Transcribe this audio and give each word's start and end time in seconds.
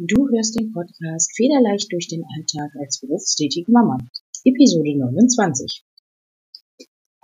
Du 0.00 0.28
hörst 0.28 0.56
den 0.56 0.70
Podcast 0.70 1.34
Federleicht 1.34 1.90
durch 1.90 2.06
den 2.06 2.22
Alltag 2.36 2.70
als 2.78 3.00
berufstätige 3.00 3.68
Mama, 3.72 3.98
Episode 4.44 4.96
29. 4.96 5.82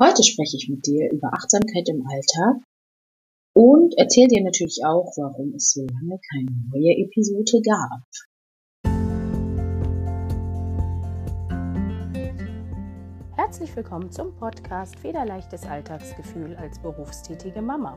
Heute 0.00 0.24
spreche 0.24 0.56
ich 0.56 0.68
mit 0.68 0.84
dir 0.84 1.08
über 1.12 1.32
Achtsamkeit 1.32 1.88
im 1.88 2.04
Alltag 2.04 2.64
und 3.54 3.96
erzähle 3.96 4.26
dir 4.26 4.42
natürlich 4.42 4.80
auch, 4.84 5.06
warum 5.16 5.54
es 5.54 5.70
so 5.70 5.86
lange 5.86 6.18
keine 6.32 6.50
neue 6.72 6.96
Episode 6.98 7.62
gab. 7.62 8.02
Herzlich 13.36 13.76
willkommen 13.76 14.10
zum 14.10 14.34
Podcast 14.34 14.98
Federleichtes 14.98 15.64
Alltagsgefühl 15.64 16.56
als 16.56 16.80
berufstätige 16.80 17.62
Mama. 17.62 17.96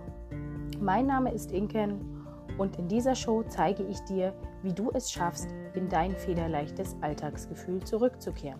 Mein 0.79 1.07
Name 1.07 1.33
ist 1.33 1.51
Inken 1.51 2.17
und 2.57 2.77
in 2.77 2.87
dieser 2.87 3.15
Show 3.15 3.43
zeige 3.47 3.83
ich 3.83 3.99
dir, 4.01 4.33
wie 4.67 4.73
du 4.73 4.91
es 4.93 5.09
schaffst, 5.09 5.47
in 5.75 5.87
dein 5.87 6.13
federleichtes 6.13 6.97
Alltagsgefühl 6.99 7.81
zurückzukehren. 7.85 8.59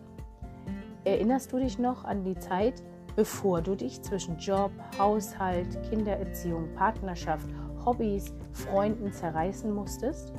Erinnerst 1.04 1.52
du 1.52 1.60
dich 1.60 1.78
noch 1.80 2.06
an 2.06 2.24
die 2.24 2.40
Zeit, 2.40 2.82
bevor 3.18 3.62
du 3.62 3.76
dich 3.76 4.02
zwischen 4.04 4.38
Job, 4.38 4.72
Haushalt, 4.98 5.78
Kindererziehung, 5.90 6.74
Partnerschaft, 6.76 7.50
Hobbys, 7.86 8.34
Freunden 8.54 9.12
zerreißen 9.12 9.74
musstest? 9.74 10.32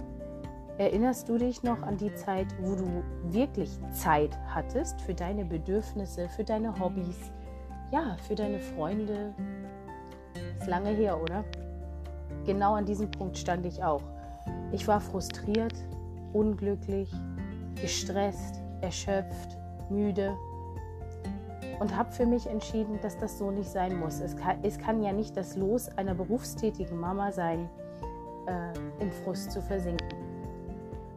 Erinnerst 0.79 1.29
du 1.29 1.37
dich 1.37 1.63
noch 1.63 1.83
an 1.83 1.99
die 1.99 2.15
Zeit, 2.15 2.47
wo 2.63 2.75
du 2.75 3.03
wirklich 3.25 3.71
Zeit 3.91 4.39
hattest 4.47 5.03
für 5.03 5.13
deine 5.13 5.45
Bedürfnisse, 5.45 6.31
für 6.31 6.45
deine 6.45 6.79
Hobbys, 6.81 7.31
ja, 7.93 8.17
für 8.27 8.35
deine 8.35 8.61
Freunde? 8.61 9.35
Ist 10.59 10.67
lange 10.67 10.91
her, 10.91 11.21
oder? 11.21 11.45
Genau 12.47 12.75
an 12.75 12.87
diesem 12.87 13.11
Punkt 13.11 13.37
stand 13.37 13.67
ich 13.67 13.83
auch. 13.83 14.03
Ich 14.73 14.87
war 14.87 15.01
frustriert, 15.01 15.75
unglücklich, 16.33 17.11
gestresst, 17.81 18.61
erschöpft, 18.81 19.57
müde 19.91 20.37
und 21.81 21.97
habe 21.97 22.11
für 22.13 22.27
mich 22.27 22.47
entschieden, 22.47 22.99
dass 23.03 23.17
das 23.19 23.39
so 23.39 23.51
nicht 23.51 23.71
sein 23.71 23.99
muss. 23.99 24.21
Es 24.21 24.37
kann, 24.37 24.59
es 24.63 24.79
kann 24.79 25.03
ja 25.03 25.13
nicht 25.13 25.37
das 25.37 25.57
Los 25.57 25.89
einer 25.97 26.15
berufstätigen 26.15 26.99
Mama 26.99 27.33
sein, 27.33 27.69
äh, 28.47 29.03
in 29.03 29.13
Frust 29.13 29.53
zu 29.53 29.63
versinken. 29.63 30.09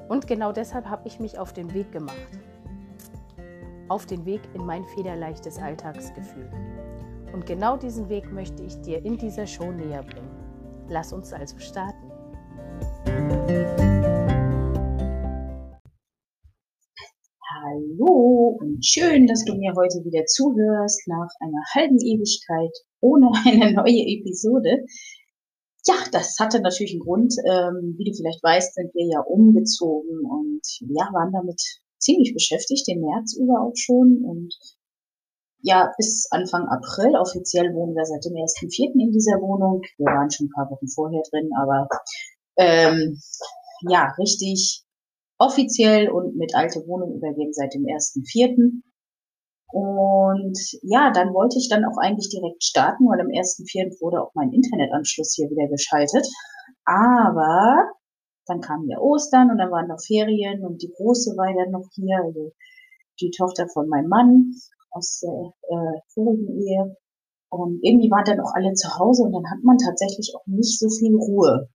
Und 0.08 0.28
genau 0.28 0.52
deshalb 0.52 0.86
habe 0.88 1.08
ich 1.08 1.20
mich 1.20 1.40
auf 1.40 1.54
den 1.54 1.74
Weg 1.74 1.92
gemacht. 1.92 2.16
Auf 3.88 4.06
den 4.06 4.26
Weg 4.26 4.42
in 4.54 4.66
mein 4.66 4.86
federleichtes 4.86 5.58
Alltagsgefühl. 5.58 6.50
Und 7.34 7.46
genau 7.46 7.78
diesen 7.78 8.10
Weg 8.10 8.32
möchte 8.32 8.62
ich 8.64 8.80
dir 8.82 9.04
in 9.06 9.18
dieser 9.18 9.48
Show 9.48 9.72
näher 9.72 10.04
bringen. 10.04 10.30
Lass 10.90 11.14
uns 11.14 11.32
also 11.32 11.58
starten. 11.60 12.11
Schön, 18.82 19.28
dass 19.28 19.46
du 19.46 19.56
mir 19.56 19.74
heute 19.76 20.04
wieder 20.04 20.26
zuhörst 20.26 21.08
nach 21.08 21.30
einer 21.40 21.64
halben 21.74 22.00
Ewigkeit 22.00 22.72
ohne 23.00 23.32
eine 23.46 23.74
neue 23.74 24.06
Episode. 24.08 24.86
Ja, 25.86 25.96
das 26.12 26.38
hatte 26.40 26.62
natürlich 26.62 26.94
einen 26.94 27.02
Grund. 27.02 27.34
Ähm, 27.46 27.96
wie 27.98 28.06
du 28.06 28.14
vielleicht 28.16 28.44
weißt, 28.44 28.76
sind 28.76 28.94
wir 28.94 29.08
ja 29.08 29.22
umgezogen 29.22 30.26
und 30.26 30.62
ja, 30.90 31.10
waren 31.14 31.32
damit 31.34 31.60
ziemlich 31.98 32.34
beschäftigt, 32.34 32.88
den 32.88 33.02
März 33.02 33.36
über 33.36 33.62
auch 33.62 33.76
schon 33.76 34.24
und 34.26 34.54
ja, 35.64 35.92
bis 35.98 36.28
Anfang 36.32 36.68
April. 36.68 37.16
Offiziell 37.16 37.74
wohnen 37.74 37.96
wir 37.96 38.06
seit 38.06 38.26
dem 38.26 38.34
1.4. 38.34 39.00
in 39.00 39.12
dieser 39.12 39.40
Wohnung. 39.42 39.82
Wir 39.98 40.06
waren 40.06 40.32
schon 40.32 40.48
ein 40.48 40.56
paar 40.56 40.70
Wochen 40.72 40.88
vorher 40.88 41.22
drin, 41.30 41.50
aber 41.56 41.88
ähm, 42.58 43.20
ja, 43.88 44.14
richtig 44.18 44.84
offiziell 45.42 46.10
und 46.10 46.36
mit 46.38 46.54
alte 46.56 46.86
Wohnung 46.86 47.16
übergeben 47.16 47.52
seit 47.52 47.74
dem 47.74 47.84
1.4. 47.84 48.82
Und 49.74 50.60
ja, 50.84 51.12
dann 51.12 51.34
wollte 51.34 51.58
ich 51.58 51.68
dann 51.70 51.86
auch 51.86 51.98
eigentlich 51.98 52.30
direkt 52.30 52.64
starten, 52.64 53.06
weil 53.06 53.20
am 53.20 53.28
1.4. 53.28 54.00
wurde 54.02 54.22
auch 54.22 54.32
mein 54.36 54.52
Internetanschluss 54.54 55.34
hier 55.36 55.50
wieder 55.50 55.68
geschaltet. 55.68 56.28
Aber 56.86 57.90
dann 58.46 58.62
kam 58.62 58.88
ja 58.88 59.00
Ostern 59.00 59.50
und 59.50 59.58
dann 59.58 59.72
waren 59.72 59.88
noch 59.88 60.02
Ferien 60.06 60.64
und 60.64 60.82
die 60.84 60.92
Große 60.96 61.36
war 61.38 61.50
ja 61.50 61.70
noch 61.72 61.88
hier, 61.94 62.22
also 62.24 62.52
die 63.20 63.32
Tochter 63.32 63.68
von 63.74 63.88
meinem 63.88 64.10
Mann 64.10 64.52
aus 64.92 65.22
der 65.22 65.54
äh, 65.70 66.00
vorigen 66.14 66.62
Ehe. 66.62 66.98
Und 67.50 67.80
irgendwie 67.82 68.12
waren 68.12 68.26
dann 68.26 68.40
auch 68.40 68.54
alle 68.54 68.74
zu 68.74 68.88
Hause 69.00 69.24
und 69.24 69.34
dann 69.34 69.50
hat 69.50 69.64
man 69.64 69.78
tatsächlich 69.78 70.34
auch 70.36 70.46
nicht 70.46 70.78
so 70.80 70.90
viel 70.90 71.16
Ruhe. 71.16 71.70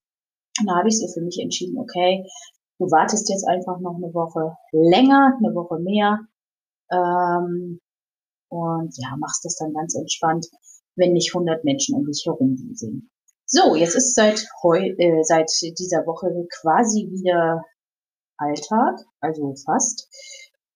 Und 0.60 0.66
da 0.66 0.76
habe 0.76 0.88
ich 0.88 0.98
so 0.98 1.06
für 1.08 1.20
mich 1.20 1.38
entschieden, 1.40 1.78
okay, 1.78 2.24
du 2.78 2.90
wartest 2.90 3.28
jetzt 3.28 3.46
einfach 3.46 3.80
noch 3.80 3.96
eine 3.96 4.12
Woche 4.12 4.56
länger, 4.72 5.36
eine 5.38 5.54
Woche 5.54 5.78
mehr. 5.78 6.20
Ähm, 6.90 7.80
und 8.48 8.94
ja, 8.96 9.16
machst 9.18 9.44
das 9.44 9.56
dann 9.56 9.72
ganz 9.72 9.94
entspannt, 9.94 10.46
wenn 10.94 11.12
nicht 11.12 11.34
100 11.34 11.64
Menschen 11.64 11.96
um 11.96 12.06
dich 12.06 12.22
herum 12.26 12.56
sind. 12.74 13.10
So, 13.44 13.74
jetzt 13.76 13.94
ist 13.94 14.14
seit 14.14 14.44
heu, 14.62 14.78
äh, 14.78 15.22
seit 15.22 15.50
dieser 15.78 16.06
Woche 16.06 16.46
quasi 16.60 17.08
wieder 17.10 17.62
Alltag, 18.38 18.98
also 19.20 19.54
fast. 19.64 20.08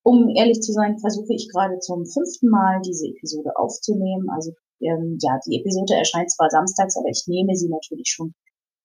Um 0.03 0.29
ehrlich 0.35 0.61
zu 0.61 0.73
sein, 0.73 0.99
versuche 0.99 1.35
ich 1.35 1.51
gerade 1.53 1.79
zum 1.81 2.07
fünften 2.07 2.49
Mal 2.49 2.81
diese 2.83 3.07
Episode 3.09 3.51
aufzunehmen. 3.57 4.31
Also 4.31 4.53
ähm, 4.81 5.19
ja, 5.21 5.39
die 5.47 5.61
Episode 5.61 5.95
erscheint 5.95 6.31
zwar 6.31 6.49
samstags, 6.49 6.97
aber 6.97 7.09
ich 7.09 7.25
nehme 7.27 7.55
sie 7.55 7.69
natürlich 7.69 8.09
schon 8.09 8.35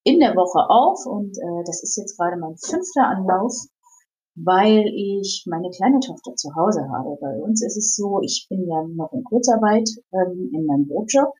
in 0.06 0.20
der 0.20 0.36
Woche 0.36 0.70
auf 0.70 1.04
und 1.04 1.36
äh, 1.36 1.64
das 1.66 1.82
ist 1.82 1.96
jetzt 1.96 2.16
gerade 2.16 2.36
mein 2.36 2.56
fünfter 2.56 3.08
Anlauf, 3.08 3.52
weil 4.36 4.86
ich 4.94 5.44
meine 5.46 5.68
kleine 5.70 5.98
Tochter 5.98 6.36
zu 6.36 6.54
Hause 6.54 6.88
habe. 6.88 7.18
Bei 7.20 7.34
uns 7.42 7.60
ist 7.64 7.76
es 7.76 7.96
so, 7.96 8.20
ich 8.22 8.46
bin 8.48 8.68
ja 8.68 8.86
noch 8.86 9.12
in 9.12 9.24
Kurzarbeit 9.24 9.88
ähm, 10.12 10.52
in 10.54 10.64
meinem 10.64 10.86
Brotjob 10.86 11.32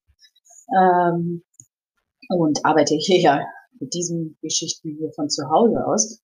ähm, 0.76 1.44
und 2.28 2.64
arbeite 2.64 2.96
hier 2.96 3.20
ja 3.20 3.46
mit 3.78 3.94
diesen 3.94 4.36
Geschichten 4.42 4.96
hier 4.98 5.12
von 5.14 5.30
zu 5.30 5.48
Hause 5.48 5.86
aus 5.86 6.20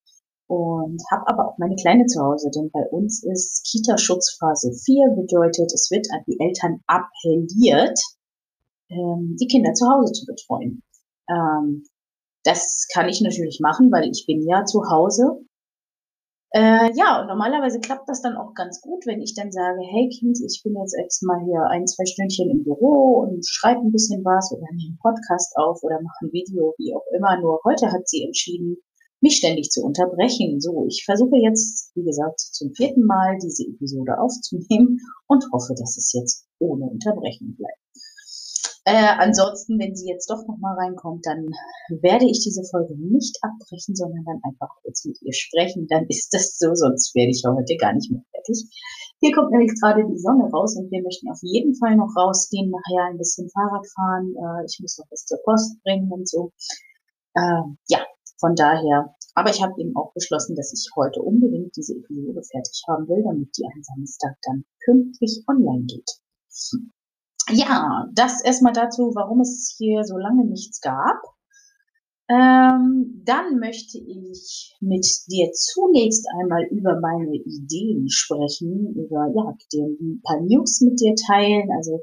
und 0.49 1.01
habe 1.13 1.29
aber 1.29 1.49
auch 1.49 1.59
meine 1.59 1.77
Kleine 1.77 2.07
zu 2.07 2.21
Hause, 2.21 2.51
denn 2.51 2.73
bei 2.73 2.85
uns 2.91 3.23
ist 3.23 3.71
Kita-Schutzphase 3.71 4.73
4, 4.73 5.15
bedeutet, 5.15 5.73
es 5.73 5.93
wird 5.93 6.09
an 6.11 6.25
die 6.27 6.41
Eltern 6.41 6.81
appelliert, 6.89 7.99
ähm, 8.89 9.37
die 9.41 9.47
Kinder 9.47 9.75
zu 9.75 9.87
Hause 9.87 10.13
zu 10.13 10.27
betreuen. 10.27 10.83
Ähm, 11.31 11.85
das 12.45 12.87
kann 12.93 13.09
ich 13.09 13.21
natürlich 13.21 13.61
machen, 13.61 13.91
weil 13.93 14.09
ich 14.11 14.25
bin 14.27 14.47
ja 14.47 14.65
zu 14.65 14.83
Hause. 14.91 15.45
Äh, 16.55 16.93
ja, 16.95 17.23
und 17.23 17.29
normalerweise 17.29 17.81
klappt 17.81 18.09
das 18.11 18.21
dann 18.21 18.37
auch 18.37 18.53
ganz 18.53 18.83
gut, 18.83 19.07
wenn 19.07 19.23
ich 19.23 19.35
dann 19.35 19.51
sage, 19.51 19.81
hey 19.81 20.11
Kind, 20.11 20.39
ich 20.45 20.61
bin 20.63 20.77
jetzt 20.77 20.95
erstmal 20.95 21.41
hier 21.45 21.65
ein, 21.71 21.87
zwei 21.87 22.05
Stündchen 22.05 22.51
im 22.51 22.63
Büro 22.63 23.25
und 23.25 23.47
schreibe 23.49 23.81
ein 23.81 23.91
bisschen 23.91 24.23
was 24.23 24.53
oder 24.53 24.67
nehme 24.73 24.91
einen 24.91 24.99
Podcast 25.01 25.57
auf 25.57 25.83
oder 25.83 26.03
mache 26.03 26.27
ein 26.27 26.33
Video, 26.33 26.75
wie 26.77 26.95
auch 26.95 27.07
immer. 27.17 27.41
Nur 27.41 27.61
heute 27.65 27.91
hat 27.91 28.07
sie 28.07 28.25
entschieden, 28.25 28.77
mich 29.23 29.37
ständig 29.37 29.71
zu 29.71 29.83
unterbrechen. 29.83 30.61
So, 30.61 30.85
ich 30.87 31.05
versuche 31.07 31.37
jetzt, 31.37 31.91
wie 31.95 32.05
gesagt, 32.05 32.41
zum 32.41 32.75
vierten 32.75 33.07
Mal 33.07 33.39
diese 33.43 33.65
Episode 33.65 34.19
aufzunehmen 34.19 34.99
und 35.29 35.45
hoffe, 35.53 35.73
dass 35.79 35.97
es 35.97 36.13
jetzt 36.13 36.47
ohne 36.59 36.85
Unterbrechung 36.85 37.57
bleibt. 37.57 37.82
Äh, 38.85 39.15
ansonsten, 39.19 39.79
wenn 39.79 39.95
sie 39.95 40.09
jetzt 40.09 40.29
doch 40.29 40.45
nochmal 40.47 40.75
reinkommt, 40.77 41.25
dann 41.25 41.47
werde 42.03 42.27
ich 42.27 42.43
diese 42.43 42.65
Folge 42.65 42.97
nicht 42.99 43.39
abbrechen, 43.43 43.95
sondern 43.95 44.25
dann 44.25 44.41
einfach 44.43 44.75
kurz 44.83 45.05
mit 45.05 45.23
ihr 45.23 45.33
sprechen. 45.33 45.87
Dann 45.87 46.07
ist 46.09 46.35
das 46.35 46.59
so, 46.59 46.75
sonst 46.75 47.15
werde 47.15 47.31
ich 47.31 47.45
heute 47.47 47.77
gar 47.77 47.93
nicht 47.95 48.11
mehr 48.11 48.25
fertig. 48.33 48.67
Hier 49.21 49.33
kommt 49.33 49.53
nämlich 49.53 49.71
gerade 49.81 50.03
die 50.05 50.19
Sonne 50.19 50.51
raus 50.51 50.75
und 50.77 50.91
wir 50.91 51.01
möchten 51.03 51.31
auf 51.31 51.39
jeden 51.43 51.77
Fall 51.77 51.95
noch 51.95 52.11
rausgehen, 52.17 52.71
nachher 52.71 53.07
ein 53.07 53.19
bisschen 53.19 53.49
Fahrrad 53.51 53.87
fahren. 53.95 54.35
Äh, 54.35 54.67
ich 54.67 54.79
muss 54.81 54.99
noch 54.99 55.07
was 55.11 55.27
zur 55.27 55.39
Post 55.45 55.81
bringen 55.85 56.11
und 56.11 56.29
so. 56.29 56.51
Äh, 57.35 57.63
ja, 57.87 58.01
von 58.41 58.57
daher, 58.57 59.15
aber 59.37 59.51
ich 59.51 59.63
habe 59.63 59.81
eben 59.81 59.95
auch 59.95 60.13
beschlossen, 60.13 60.57
dass 60.57 60.73
ich 60.73 60.91
heute 60.97 61.23
unbedingt 61.23 61.77
diese 61.77 61.95
Episode 61.95 62.43
fertig 62.43 62.83
haben 62.89 63.07
will, 63.07 63.23
damit 63.23 63.57
die 63.57 63.65
am 63.65 63.83
Samstag 63.83 64.37
dann 64.43 64.65
pünktlich 64.85 65.45
online 65.47 65.85
geht. 65.87 66.11
Ja, 67.53 68.09
das 68.15 68.43
erstmal 68.43 68.73
dazu, 68.73 69.13
warum 69.15 69.41
es 69.41 69.75
hier 69.77 70.05
so 70.05 70.17
lange 70.17 70.45
nichts 70.45 70.81
gab. 70.81 71.23
Ähm, 72.29 73.23
dann 73.25 73.59
möchte 73.59 73.99
ich 73.99 74.77
mit 74.81 75.07
dir 75.29 75.51
zunächst 75.53 76.27
einmal 76.41 76.65
über 76.71 76.99
meine 77.01 77.35
Ideen 77.35 78.09
sprechen, 78.09 78.95
über 78.95 79.27
ja, 79.35 79.55
ein 79.75 80.21
paar 80.23 80.41
News 80.41 80.81
mit 80.81 81.01
dir 81.01 81.15
teilen. 81.15 81.69
Also 81.77 82.01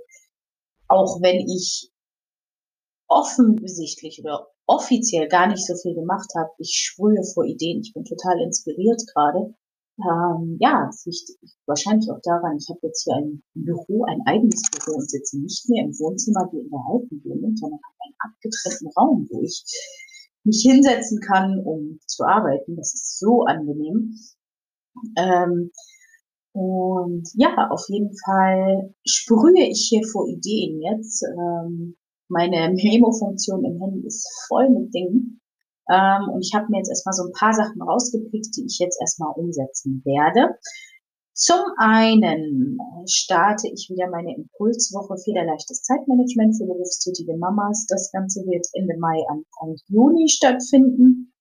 auch 0.88 1.22
wenn 1.22 1.40
ich 1.48 1.90
offensichtlich 3.08 4.22
oder 4.24 4.48
offiziell 4.68 5.28
gar 5.28 5.48
nicht 5.48 5.66
so 5.66 5.76
viel 5.76 5.96
gemacht 5.96 6.30
habe. 6.38 6.52
Ich 6.60 6.74
sprühe 6.74 7.24
vor 7.34 7.44
Ideen, 7.46 7.82
ich 7.82 7.94
bin 7.94 8.06
total 8.06 8.40
inspiriert 8.42 9.02
gerade. 9.14 9.56
Ähm, 10.02 10.58
ja, 10.60 10.88
es 10.90 11.06
liegt 11.06 11.56
wahrscheinlich 11.66 12.10
auch 12.10 12.22
daran, 12.24 12.58
ich 12.58 12.70
habe 12.70 12.80
jetzt 12.84 13.04
hier 13.04 13.16
ein 13.16 13.44
Büro, 13.54 14.06
ein 14.06 14.22
eigenes 14.26 14.62
Büro 14.72 14.98
und 14.98 15.10
sitze 15.10 15.40
nicht 15.40 15.68
mehr 15.70 15.84
im 15.84 15.92
Wohnzimmer 16.00 16.48
wie 16.52 16.60
in 16.60 16.70
der 16.70 16.80
alten 16.90 17.22
Wohnung, 17.26 17.56
sondern 17.58 17.80
habe 17.84 17.96
einen 18.00 18.16
abgetrennten 18.20 18.88
Raum, 18.96 19.28
wo 19.30 19.42
ich 19.42 19.64
mich 20.46 20.62
hinsetzen 20.62 21.20
kann, 21.20 21.60
um 21.66 22.00
zu 22.08 22.24
arbeiten. 22.24 22.78
Das 22.78 22.94
ist 22.94 23.20
so 23.20 23.44
angenehm. 23.44 24.16
Ähm, 25.18 25.72
und 26.54 27.30
ja, 27.36 27.70
auf 27.70 27.84
jeden 27.90 28.16
Fall 28.26 28.94
sprühe 29.06 29.68
ich 29.68 29.88
hier 29.90 30.06
vor 30.08 30.28
Ideen 30.28 30.82
jetzt. 30.82 31.24
Ähm, 31.24 31.98
meine 32.30 32.74
Memo-Funktion 32.74 33.66
im 33.66 33.80
Handy 33.82 34.06
ist 34.06 34.28
voll 34.48 34.70
mit 34.70 34.94
Dingen. 34.94 35.39
Ähm, 35.90 36.30
und 36.30 36.42
ich 36.42 36.54
habe 36.54 36.68
mir 36.70 36.78
jetzt 36.78 36.90
erstmal 36.90 37.14
so 37.14 37.24
ein 37.24 37.34
paar 37.34 37.54
Sachen 37.54 37.82
rausgepickt, 37.82 38.56
die 38.56 38.66
ich 38.66 38.78
jetzt 38.80 39.00
erstmal 39.02 39.34
umsetzen 39.36 40.02
werde. 40.06 40.56
Zum 41.34 41.62
einen 41.78 42.78
starte 43.08 43.70
ich 43.70 43.90
wieder 43.90 44.10
meine 44.10 44.36
Impulswoche 44.36 45.18
Federleichtes 45.18 45.84
Zeitmanagement 45.84 46.58
für 46.58 46.66
berufstätige 46.66 47.38
Mamas. 47.38 47.86
Das 47.88 48.12
Ganze 48.12 48.42
wird 48.42 48.68
Ende 48.74 48.98
Mai, 49.00 49.24
Anfang 49.30 49.78
Juni 49.88 50.28
stattfinden. 50.28 51.34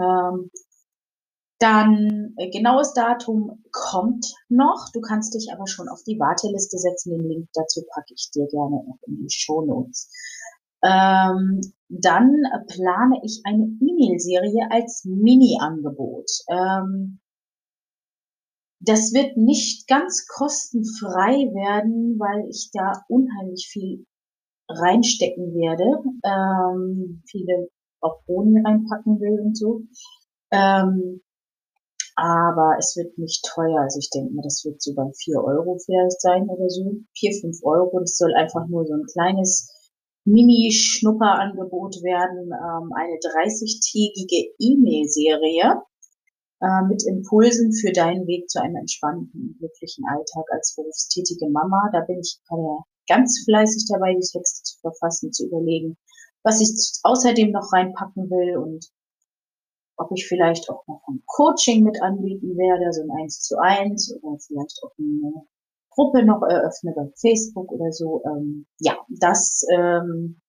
Ähm, 0.00 0.50
dann 1.58 2.34
äh, 2.36 2.50
genaues 2.50 2.92
Datum 2.92 3.62
kommt 3.72 4.26
noch. 4.48 4.88
Du 4.92 5.00
kannst 5.00 5.34
dich 5.34 5.50
aber 5.52 5.66
schon 5.66 5.88
auf 5.88 6.02
die 6.02 6.18
Warteliste 6.18 6.78
setzen. 6.78 7.16
Den 7.16 7.28
Link 7.28 7.48
dazu 7.52 7.82
packe 7.92 8.14
ich 8.14 8.30
dir 8.30 8.46
gerne 8.46 8.84
noch 8.86 8.98
in 9.06 9.16
die 9.16 9.30
Show 9.30 9.62
Notes. 9.62 10.10
Ähm, 10.86 11.60
dann 11.88 12.32
plane 12.68 13.20
ich 13.24 13.42
eine 13.44 13.64
E-Mail-Serie 13.64 14.68
als 14.70 15.04
Mini-Angebot. 15.04 16.30
Ähm, 16.48 17.18
das 18.80 19.12
wird 19.12 19.36
nicht 19.36 19.88
ganz 19.88 20.26
kostenfrei 20.28 21.50
werden, 21.52 22.18
weil 22.20 22.48
ich 22.50 22.70
da 22.72 22.92
unheimlich 23.08 23.68
viel 23.68 24.06
reinstecken 24.68 25.54
werde. 25.54 25.84
Ähm, 26.24 27.22
viele 27.28 27.68
auch 28.00 28.22
Boni 28.26 28.60
reinpacken 28.64 29.18
will 29.20 29.40
und 29.40 29.56
so. 29.56 29.82
Ähm, 30.52 31.22
aber 32.14 32.76
es 32.78 32.96
wird 32.96 33.18
nicht 33.18 33.44
teuer. 33.44 33.80
Also 33.80 33.98
ich 33.98 34.10
denke 34.10 34.32
mir, 34.34 34.42
das 34.42 34.64
wird 34.64 34.80
so 34.80 34.94
bei 34.94 35.10
vier 35.18 35.42
Euro 35.42 35.78
vielleicht 35.84 36.20
sein 36.20 36.48
oder 36.48 36.68
so. 36.70 37.00
vier 37.14 37.32
fünf 37.40 37.58
Euro. 37.64 37.98
Das 38.00 38.16
soll 38.16 38.34
einfach 38.34 38.66
nur 38.68 38.86
so 38.86 38.94
ein 38.94 39.04
kleines 39.12 39.75
Mini-Schnupperangebot 40.26 42.02
werden. 42.02 42.50
Ähm, 42.50 42.92
eine 42.92 43.16
30-tägige 43.16 44.52
E-Mail-Serie 44.58 45.82
äh, 46.60 46.82
mit 46.88 47.06
Impulsen 47.06 47.72
für 47.72 47.92
deinen 47.92 48.26
Weg 48.26 48.50
zu 48.50 48.60
einem 48.60 48.76
entspannten, 48.76 49.56
glücklichen 49.58 50.04
Alltag 50.08 50.44
als 50.50 50.74
berufstätige 50.74 51.48
Mama. 51.48 51.90
Da 51.92 52.00
bin 52.00 52.20
ich 52.20 52.38
gerade 52.48 52.82
ganz 53.08 53.44
fleißig 53.44 53.86
dabei, 53.88 54.14
die 54.14 54.26
Texte 54.26 54.62
zu 54.64 54.78
verfassen, 54.80 55.32
zu 55.32 55.46
überlegen, 55.46 55.96
was 56.42 56.60
ich 56.60 56.70
außerdem 57.02 57.52
noch 57.52 57.72
reinpacken 57.72 58.28
will 58.30 58.56
und 58.58 58.90
ob 59.96 60.10
ich 60.14 60.26
vielleicht 60.26 60.68
auch 60.68 60.86
noch 60.86 61.02
ein 61.08 61.22
Coaching 61.26 61.82
mit 61.82 62.02
anbieten 62.02 62.56
werde, 62.56 62.92
so 62.92 63.02
ein 63.02 63.10
Eins 63.22 63.40
zu 63.40 63.58
eins 63.58 64.12
oder 64.22 64.38
vielleicht 64.38 64.80
auch 64.82 64.92
eine 64.98 65.46
Gruppe 65.96 66.24
noch 66.24 66.42
eröffne 66.42 66.92
bei 66.94 67.10
Facebook 67.18 67.72
oder 67.72 67.90
so. 67.90 68.22
Ähm, 68.26 68.66
ja, 68.80 68.96
das 69.18 69.62
ähm, 69.74 70.40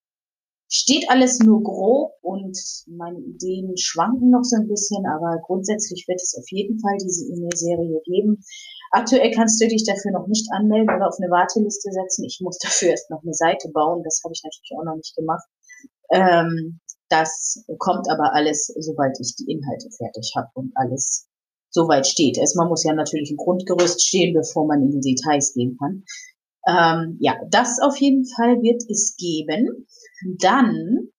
steht 0.70 1.10
alles 1.10 1.40
nur 1.40 1.64
grob 1.64 2.12
und 2.22 2.58
meine 2.88 3.20
Ideen 3.20 3.78
schwanken 3.78 4.30
noch 4.30 4.44
so 4.44 4.58
ein 4.58 4.68
bisschen, 4.68 5.06
aber 5.08 5.40
grundsätzlich 5.46 6.06
wird 6.08 6.22
es 6.22 6.36
auf 6.38 6.46
jeden 6.52 6.80
Fall 6.80 6.98
diese 7.02 7.26
E-Mail-Serie 7.26 8.02
geben. 8.04 8.44
Aktuell 8.92 9.32
kannst 9.32 9.62
du 9.62 9.68
dich 9.68 9.86
dafür 9.86 10.12
noch 10.12 10.28
nicht 10.28 10.48
anmelden 10.52 10.94
oder 10.94 11.08
auf 11.08 11.18
eine 11.20 11.32
Warteliste 11.32 11.92
setzen. 11.92 12.26
Ich 12.26 12.40
muss 12.42 12.58
dafür 12.62 12.90
erst 12.90 13.10
noch 13.10 13.24
eine 13.24 13.34
Seite 13.34 13.70
bauen. 13.74 14.04
Das 14.04 14.22
habe 14.24 14.34
ich 14.34 14.44
natürlich 14.44 14.72
auch 14.78 14.84
noch 14.84 14.96
nicht 14.96 15.16
gemacht. 15.16 15.48
Ähm, 16.12 16.80
das 17.10 17.64
kommt 17.78 18.10
aber 18.10 18.34
alles, 18.34 18.68
sobald 18.80 19.18
ich 19.22 19.36
die 19.36 19.50
Inhalte 19.50 19.90
fertig 19.96 20.34
habe 20.36 20.50
und 20.56 20.74
alles 20.76 21.27
soweit 21.78 22.08
steht. 22.08 22.38
Erstmal 22.38 22.68
muss 22.68 22.84
ja 22.84 22.94
natürlich 22.94 23.30
ein 23.30 23.38
Grundgerüst 23.38 24.02
stehen, 24.02 24.34
bevor 24.34 24.66
man 24.66 24.82
in 24.82 24.92
die 25.00 25.14
Details 25.14 25.54
gehen 25.54 25.78
kann. 25.78 26.04
Ähm, 26.68 27.18
ja, 27.20 27.36
das 27.52 27.80
auf 27.80 27.96
jeden 27.98 28.26
Fall 28.26 28.62
wird 28.62 28.82
es 28.90 29.16
geben. 29.16 29.88
Dann 30.40 31.10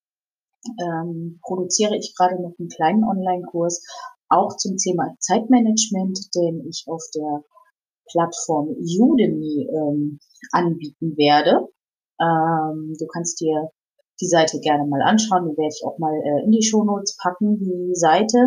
ähm, 0.83 1.39
produziere 1.43 1.97
ich 1.97 2.13
gerade 2.17 2.43
noch 2.43 2.55
einen 2.59 2.69
kleinen 2.69 3.05
Online-Kurs 3.05 3.83
auch 4.29 4.57
zum 4.57 4.77
Thema 4.77 5.15
Zeitmanagement, 5.21 6.19
den 6.35 6.67
ich 6.69 6.85
auf 6.87 7.03
der 7.15 7.45
Plattform 8.11 8.69
Udemy 8.69 9.69
ähm, 9.71 10.19
anbieten 10.53 11.17
werde. 11.17 11.69
Ähm, 12.21 12.95
du 12.99 13.07
kannst 13.07 13.41
dir 13.41 13.71
die 14.21 14.27
Seite 14.27 14.59
gerne 14.61 14.85
mal 14.87 15.03
anschauen. 15.03 15.49
Die 15.49 15.57
werde 15.57 15.75
ich 15.75 15.87
auch 15.87 15.99
mal 15.99 16.13
äh, 16.13 16.45
in 16.45 16.51
die 16.51 16.63
Shownotes 16.63 17.17
packen, 17.23 17.59
die 17.59 17.95
Seite. 17.95 18.39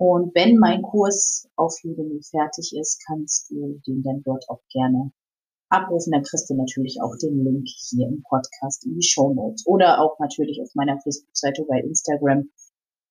Und 0.00 0.34
wenn 0.34 0.56
mein 0.56 0.80
Kurs 0.80 1.46
auf 1.56 1.74
Udemy 1.84 2.22
fertig 2.22 2.74
ist, 2.74 3.04
kannst 3.06 3.50
du 3.50 3.82
den 3.86 4.02
dann 4.02 4.22
dort 4.24 4.48
auch 4.48 4.62
gerne 4.72 5.12
abrufen. 5.68 6.12
Dann 6.12 6.22
kriegst 6.22 6.48
du 6.48 6.54
natürlich 6.54 6.96
auch 7.02 7.14
den 7.20 7.44
Link 7.44 7.68
hier 7.68 8.08
im 8.08 8.22
Podcast 8.22 8.86
in 8.86 8.94
die 8.94 9.06
Shownotes. 9.06 9.66
Oder 9.66 10.00
auch 10.00 10.18
natürlich 10.18 10.58
auf 10.62 10.70
meiner 10.74 10.98
Facebook-Seite 11.02 11.66
bei 11.68 11.80
Instagram. 11.80 12.48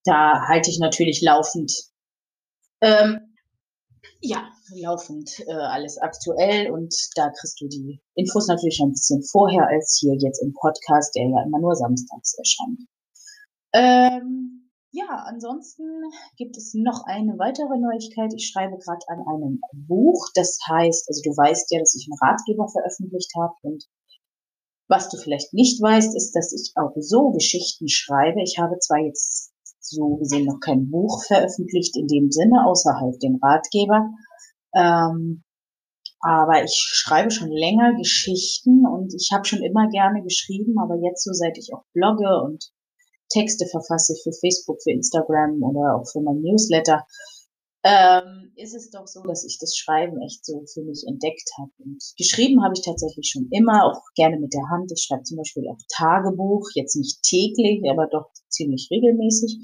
Da 0.03 0.47
halte 0.47 0.71
ich 0.71 0.80
natürlich 0.80 1.21
laufend 1.21 1.71
ähm, 2.81 3.19
ja, 4.21 4.50
laufend 4.74 5.30
äh, 5.47 5.51
alles 5.51 6.00
aktuell 6.00 6.71
und 6.71 6.91
da 7.15 7.30
kriegst 7.30 7.62
du 7.62 7.68
die 7.68 8.01
Infos 8.15 8.47
natürlich 8.47 8.77
schon 8.77 8.89
ein 8.89 8.94
bisschen 8.94 9.21
vorher 9.21 9.68
als 9.68 10.00
hier 10.00 10.15
jetzt 10.18 10.41
im 10.41 10.53
Podcast, 10.53 11.15
der 11.15 11.27
ja 11.27 11.44
immer 11.45 11.59
nur 11.59 11.75
samstags 11.75 12.33
erscheint. 12.33 12.80
Ähm, 13.74 14.59
ja, 14.91 15.24
ansonsten 15.27 15.83
gibt 16.38 16.57
es 16.57 16.74
noch 16.74 17.03
eine 17.06 17.38
weitere 17.38 17.77
Neuigkeit. 17.77 18.33
Ich 18.36 18.47
schreibe 18.47 18.77
gerade 18.77 19.06
an 19.07 19.19
einem 19.27 19.62
Buch. 19.74 20.30
Das 20.33 20.57
heißt, 20.68 21.07
also 21.07 21.21
du 21.24 21.30
weißt 21.30 21.71
ja, 21.71 21.80
dass 21.80 21.95
ich 21.95 22.07
einen 22.09 22.18
Ratgeber 22.19 22.68
veröffentlicht 22.68 23.31
habe 23.36 23.53
und 23.62 23.86
was 24.88 25.09
du 25.09 25.18
vielleicht 25.18 25.53
nicht 25.53 25.80
weißt, 25.80 26.15
ist, 26.15 26.31
dass 26.36 26.51
ich 26.51 26.74
auch 26.75 26.94
so 26.97 27.30
Geschichten 27.30 27.88
schreibe. 27.88 28.41
Ich 28.41 28.57
habe 28.57 28.80
zwar 28.80 28.97
jetzt 28.97 29.53
so 29.80 30.15
gesehen 30.15 30.45
noch 30.45 30.59
kein 30.59 30.89
Buch 30.89 31.24
veröffentlicht 31.25 31.95
in 31.95 32.07
dem 32.07 32.31
Sinne, 32.31 32.65
außerhalb 32.65 33.19
dem 33.19 33.39
Ratgeber. 33.41 34.09
Ähm, 34.74 35.44
aber 36.21 36.63
ich 36.63 36.74
schreibe 36.74 37.30
schon 37.30 37.51
länger 37.51 37.95
Geschichten 37.97 38.86
und 38.86 39.13
ich 39.13 39.30
habe 39.31 39.45
schon 39.45 39.62
immer 39.62 39.88
gerne 39.89 40.24
geschrieben, 40.24 40.77
aber 40.80 40.95
jetzt 40.95 41.24
so 41.24 41.31
seit 41.33 41.57
ich 41.57 41.69
auch 41.74 41.83
blogge 41.94 42.41
und 42.41 42.71
Texte 43.30 43.66
verfasse 43.68 44.16
für 44.24 44.31
Facebook, 44.34 44.81
für 44.84 44.92
Instagram 44.92 45.62
oder 45.64 45.96
auch 45.96 46.08
für 46.12 46.22
mein 46.22 46.42
Newsletter, 46.42 47.06
ähm, 47.84 48.51
ist 48.56 48.75
es 48.75 48.89
doch 48.89 49.08
so, 49.08 49.24
dass 49.24 49.46
ich 49.46 49.58
das 49.58 49.75
Schreiben 49.77 50.22
echt 50.22 50.46
so 50.46 50.65
für 50.74 50.82
mich 50.82 51.06
entdeckt 51.08 51.50
habe. 51.58 51.72
Und 51.80 52.03
geschrieben 52.18 52.62
habe 52.63 52.74
ich 52.75 52.84
tatsächlich 52.84 53.30
schon 53.30 53.48
immer, 53.51 53.86
auch 53.86 54.01
gerne 54.15 54.38
mit 54.38 54.53
der 54.53 54.68
Hand. 54.70 54.92
Ich 54.92 55.03
schreibe 55.03 55.24
zum 55.24 55.38
Beispiel 55.38 55.63
auch 55.70 55.77
Tagebuch, 55.96 56.68
jetzt 56.75 56.96
nicht 56.96 57.22
täglich, 57.24 57.82
aber 57.89 58.08
doch 58.08 58.32
ziemlich 58.50 58.89
regelmäßig. 58.92 59.60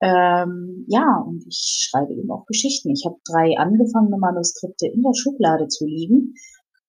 Ähm, 0.00 0.84
ja, 0.88 1.24
und 1.26 1.44
ich 1.48 1.88
schreibe 1.88 2.12
eben 2.12 2.30
auch 2.30 2.46
Geschichten. 2.46 2.90
Ich 2.90 3.04
habe 3.04 3.16
drei 3.24 3.56
angefangene 3.56 4.18
Manuskripte 4.18 4.86
in 4.86 5.02
der 5.02 5.14
Schublade 5.14 5.66
zu 5.66 5.84
liegen. 5.84 6.34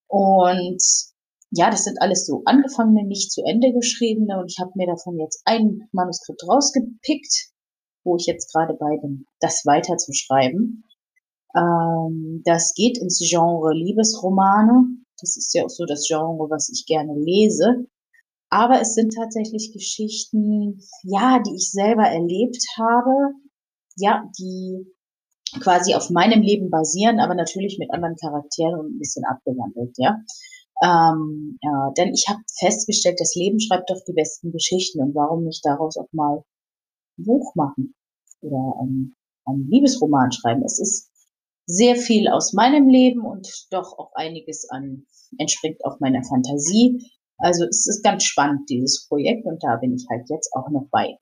Und 0.08 0.84
ja, 1.56 1.70
das 1.70 1.84
sind 1.84 2.02
alles 2.02 2.26
so 2.26 2.42
angefangene, 2.46 3.06
nicht 3.06 3.32
zu 3.32 3.44
Ende 3.46 3.72
geschriebene. 3.74 4.40
Und 4.40 4.52
ich 4.52 4.60
habe 4.60 4.72
mir 4.76 4.88
davon 4.88 5.20
jetzt 5.20 5.42
ein 5.46 5.88
Manuskript 5.92 6.44
rausgepickt 6.48 7.54
wo 8.04 8.18
ich 8.18 8.26
jetzt 8.26 8.52
gerade 8.54 8.74
bei 8.74 8.98
bin, 8.98 9.26
das 9.40 9.64
weiterzuschreiben. 9.66 10.84
Ähm, 11.56 12.42
das 12.46 12.74
geht 12.76 12.98
ins 12.98 13.20
Genre 13.20 13.74
Liebesromane. 13.74 14.98
Das 15.20 15.38
ist 15.38 15.54
ja 15.54 15.64
auch 15.64 15.70
so 15.70 15.86
das 15.86 16.08
Genre, 16.08 16.50
was 16.50 16.70
ich 16.70 16.86
gerne 16.86 17.14
lese. 17.16 17.86
Aber 18.50 18.82
es 18.82 18.94
sind 18.94 19.16
tatsächlich 19.16 19.72
Geschichten, 19.74 20.80
ja, 21.04 21.42
die 21.46 21.56
ich 21.56 21.72
selber 21.72 22.04
erlebt 22.04 22.64
habe, 22.78 23.34
ja, 23.96 24.30
die 24.38 24.86
quasi 25.60 25.94
auf 25.96 26.10
meinem 26.10 26.42
Leben 26.42 26.70
basieren, 26.70 27.20
aber 27.20 27.36
natürlich 27.36 27.78
mit 27.80 27.92
anderen 27.92 28.16
Charakteren 28.16 28.80
und 28.80 28.96
ein 28.96 29.00
bisschen 29.00 29.24
abgewandelt, 29.26 29.96
ja. 29.98 30.18
Ähm, 30.82 31.58
ja, 31.62 31.92
denn 31.98 32.14
ich 32.14 32.26
habe 32.28 32.40
festgestellt, 32.60 33.20
das 33.20 33.36
Leben 33.36 33.60
schreibt 33.60 33.90
doch 33.90 34.02
die 34.08 34.14
besten 34.14 34.52
Geschichten 34.52 35.02
und 35.02 35.16
warum 35.16 35.44
nicht 35.44 35.66
daraus 35.66 35.98
auch 35.98 36.12
mal 36.12 36.44
Buch 37.18 37.54
machen 37.56 37.94
oder 38.42 38.74
ein, 38.82 39.16
ein 39.46 39.68
Liebesroman 39.70 40.32
schreiben. 40.32 40.64
Es 40.66 40.80
ist 40.80 41.10
sehr 41.66 41.96
viel 41.96 42.28
aus 42.28 42.54
meinem 42.54 42.90
Leben 42.90 43.22
und 43.22 43.68
doch 43.72 43.98
auch 43.98 44.12
einiges 44.16 44.70
an 44.70 45.06
entspringt 45.38 45.84
auch 45.86 46.00
meiner 46.00 46.24
Fantasie. 46.24 47.10
Also 47.38 47.66
es 47.66 47.88
ist 47.88 48.04
ganz 48.04 48.24
spannend, 48.24 48.70
dieses 48.70 49.08
Projekt, 49.08 49.46
und 49.46 49.64
da 49.64 49.78
bin 49.78 49.96
ich 49.96 50.06
halt 50.10 50.30
jetzt 50.30 50.52
auch 50.54 50.70
noch 50.70 50.88
bei. 50.92 51.18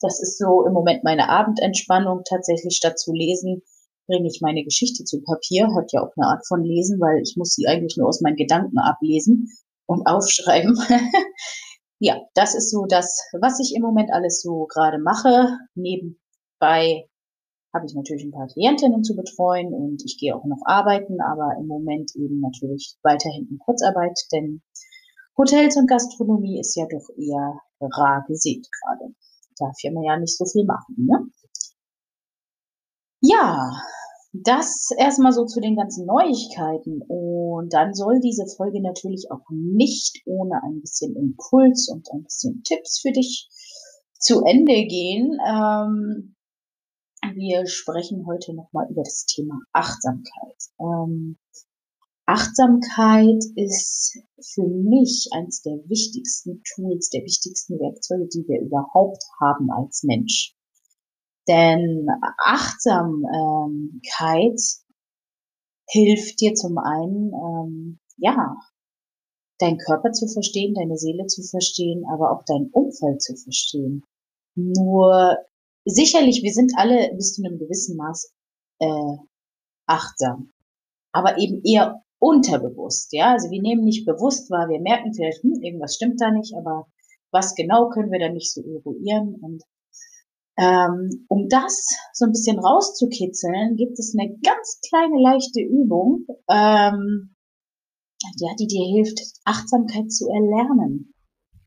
Das 0.00 0.20
ist 0.20 0.38
so 0.38 0.66
im 0.66 0.72
Moment 0.72 1.04
meine 1.04 1.28
Abendentspannung. 1.28 2.22
Tatsächlich 2.28 2.74
statt 2.74 2.98
zu 2.98 3.12
lesen, 3.12 3.62
bringe 4.06 4.28
ich 4.28 4.40
meine 4.40 4.64
Geschichte 4.64 5.04
zu 5.04 5.22
Papier. 5.22 5.68
Hat 5.74 5.92
ja 5.92 6.02
auch 6.02 6.12
eine 6.16 6.26
Art 6.26 6.46
von 6.46 6.64
Lesen, 6.64 7.00
weil 7.00 7.22
ich 7.22 7.36
muss 7.36 7.54
sie 7.54 7.66
eigentlich 7.66 7.96
nur 7.96 8.08
aus 8.08 8.20
meinen 8.20 8.36
Gedanken 8.36 8.78
ablesen 8.78 9.48
und 9.86 10.06
aufschreiben. 10.06 10.78
ja, 11.98 12.20
das 12.34 12.54
ist 12.54 12.70
so 12.70 12.86
das, 12.86 13.18
was 13.40 13.60
ich 13.60 13.74
im 13.76 13.82
Moment 13.82 14.10
alles 14.12 14.42
so 14.42 14.66
gerade 14.66 14.98
mache. 14.98 15.58
Nebenbei 15.74 17.08
habe 17.74 17.86
ich 17.86 17.94
natürlich 17.94 18.24
ein 18.24 18.32
paar 18.32 18.48
Klientinnen 18.48 19.02
zu 19.02 19.16
betreuen 19.16 19.72
und 19.72 20.02
ich 20.04 20.18
gehe 20.18 20.36
auch 20.36 20.44
noch 20.44 20.60
arbeiten, 20.64 21.20
aber 21.22 21.56
im 21.58 21.66
Moment 21.66 22.12
eben 22.14 22.40
natürlich 22.40 22.96
weiterhin 23.02 23.48
in 23.50 23.58
Kurzarbeit, 23.58 24.18
denn 24.30 24.62
Hotels 25.38 25.76
und 25.76 25.88
Gastronomie 25.88 26.60
ist 26.60 26.76
ja 26.76 26.84
doch 26.90 27.08
eher 27.16 27.58
rar 27.80 28.24
gesät 28.28 28.66
gerade. 28.70 29.14
Darf 29.58 29.76
ja 29.82 29.90
man 29.90 30.04
ja 30.04 30.18
nicht 30.18 30.36
so 30.36 30.44
viel 30.44 30.64
machen, 30.64 30.94
ne? 30.98 31.26
Ja, 33.24 33.70
das 34.32 34.88
erstmal 34.98 35.32
so 35.32 35.44
zu 35.44 35.60
den 35.60 35.76
ganzen 35.76 36.06
Neuigkeiten. 36.06 37.02
Und 37.06 37.72
dann 37.72 37.94
soll 37.94 38.18
diese 38.18 38.46
Folge 38.56 38.82
natürlich 38.82 39.30
auch 39.30 39.44
nicht 39.50 40.22
ohne 40.26 40.60
ein 40.64 40.80
bisschen 40.80 41.14
Impuls 41.14 41.88
und 41.88 42.08
ein 42.12 42.24
bisschen 42.24 42.62
Tipps 42.64 43.00
für 43.00 43.12
dich 43.12 43.48
zu 44.18 44.42
Ende 44.44 44.86
gehen. 44.86 45.38
Ähm, 45.46 46.34
wir 47.34 47.68
sprechen 47.68 48.26
heute 48.26 48.54
nochmal 48.54 48.90
über 48.90 49.04
das 49.04 49.24
Thema 49.26 49.60
Achtsamkeit. 49.72 50.56
Ähm, 50.80 51.38
Achtsamkeit 52.26 53.40
ist 53.54 54.18
für 54.40 54.66
mich 54.66 55.28
eines 55.32 55.62
der 55.62 55.76
wichtigsten 55.86 56.60
Tools, 56.74 57.10
der 57.10 57.22
wichtigsten 57.22 57.78
Werkzeuge, 57.78 58.26
die 58.26 58.44
wir 58.48 58.60
überhaupt 58.62 59.22
haben 59.40 59.70
als 59.70 60.02
Mensch. 60.02 60.56
Denn 61.48 62.06
Achtsamkeit 62.38 64.60
hilft 65.88 66.40
dir 66.40 66.54
zum 66.54 66.78
einen, 66.78 67.32
ähm, 67.32 67.98
ja, 68.16 68.56
deinen 69.58 69.78
Körper 69.78 70.12
zu 70.12 70.28
verstehen, 70.28 70.74
deine 70.74 70.96
Seele 70.96 71.26
zu 71.26 71.42
verstehen, 71.42 72.04
aber 72.12 72.32
auch 72.32 72.44
dein 72.44 72.70
Umfeld 72.72 73.22
zu 73.22 73.36
verstehen. 73.36 74.04
Nur 74.54 75.36
sicherlich, 75.84 76.42
wir 76.42 76.52
sind 76.52 76.72
alle 76.76 77.14
bis 77.14 77.34
zu 77.34 77.44
einem 77.44 77.58
gewissen 77.58 77.96
Maß 77.96 78.32
äh, 78.80 79.16
achtsam, 79.86 80.52
aber 81.12 81.38
eben 81.38 81.62
eher 81.64 82.02
unterbewusst. 82.18 83.12
Ja, 83.12 83.32
also 83.32 83.50
wir 83.50 83.60
nehmen 83.60 83.84
nicht 83.84 84.06
bewusst 84.06 84.50
wahr, 84.50 84.68
wir 84.68 84.80
merken 84.80 85.12
vielleicht, 85.14 85.42
hm, 85.42 85.60
irgendwas 85.60 85.96
stimmt 85.96 86.20
da 86.20 86.30
nicht, 86.30 86.54
aber 86.56 86.86
was 87.32 87.54
genau 87.54 87.88
können 87.88 88.12
wir 88.12 88.20
da 88.20 88.28
nicht 88.28 88.52
so 88.52 88.62
eruieren 88.62 89.36
und 89.40 89.62
ähm, 90.58 91.26
um 91.28 91.48
das 91.48 91.86
so 92.12 92.26
ein 92.26 92.32
bisschen 92.32 92.58
rauszukitzeln, 92.58 93.76
gibt 93.76 93.98
es 93.98 94.14
eine 94.18 94.36
ganz 94.42 94.80
kleine 94.88 95.20
leichte 95.20 95.60
Übung, 95.60 96.26
ähm, 96.50 97.34
ja, 98.36 98.50
die 98.58 98.66
dir 98.66 98.84
hilft, 98.94 99.18
Achtsamkeit 99.44 100.12
zu 100.12 100.28
erlernen. 100.28 101.12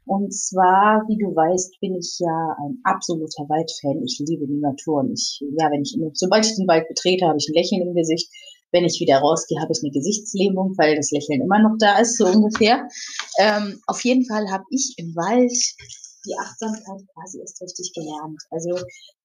Und 0.05 0.31
zwar, 0.33 1.01
wie 1.07 1.17
du 1.17 1.33
weißt, 1.35 1.79
bin 1.81 1.95
ich 1.95 2.17
ja 2.19 2.55
ein 2.63 2.79
absoluter 2.83 3.49
Waldfan. 3.49 4.03
Ich 4.05 4.21
liebe 4.21 4.45
die 4.45 4.61
Natur 4.61 5.01
und 5.01 5.13
ich, 5.13 5.41
ja, 5.57 5.71
wenn 5.71 5.81
ich, 5.81 5.97
sobald 6.13 6.45
ich 6.45 6.55
den 6.55 6.67
Wald 6.67 6.87
betrete, 6.87 7.25
habe 7.25 7.37
ich 7.39 7.49
ein 7.49 7.55
Lächeln 7.55 7.81
im 7.81 7.95
Gesicht. 7.95 8.29
Wenn 8.71 8.85
ich 8.85 8.99
wieder 8.99 9.17
rausgehe, 9.17 9.59
habe 9.59 9.71
ich 9.71 9.81
eine 9.81 9.91
Gesichtslähmung, 9.91 10.75
weil 10.77 10.95
das 10.95 11.09
Lächeln 11.09 11.41
immer 11.41 11.59
noch 11.59 11.75
da 11.79 11.97
ist, 11.97 12.17
so 12.17 12.27
ungefähr. 12.27 12.87
Ähm, 13.39 13.81
auf 13.87 14.03
jeden 14.03 14.25
Fall 14.25 14.51
habe 14.51 14.65
ich 14.69 14.93
im 14.97 15.15
Wald 15.15 15.57
die 16.25 16.37
Achtsamkeit 16.37 17.01
quasi 17.13 17.39
erst 17.39 17.61
richtig 17.61 17.93
gelernt. 17.93 18.41
Also 18.49 18.75